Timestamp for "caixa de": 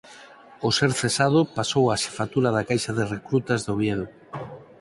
2.69-3.05